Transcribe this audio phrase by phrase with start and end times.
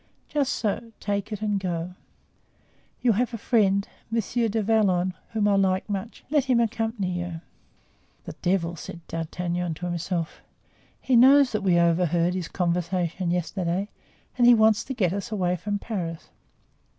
[0.29, 1.93] "Just so, take it and go.
[3.01, 7.41] You have a friend, Monsieur du Vallon, whom I like much; let him accompany you."
[8.25, 10.41] "The devil!" said D'Artagnan to himself.
[10.99, 13.89] "He knows that we overheard his conversation yesterday
[14.39, 16.29] and he wants to get us away from Paris."